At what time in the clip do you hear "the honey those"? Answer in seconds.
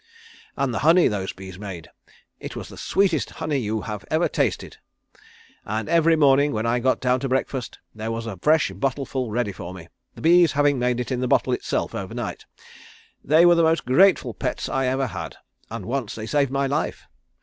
0.73-1.31